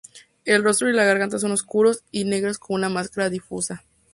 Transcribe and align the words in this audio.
El 0.45 0.63
rostro 0.63 0.89
y 0.89 0.93
la 0.93 1.03
garganta 1.03 1.37
son 1.37 1.51
oscuros 1.51 2.03
y 2.09 2.25
negros 2.25 2.57
con 2.57 2.73
una 2.75 2.89
máscara 2.89 3.29
difusa. 3.29 3.83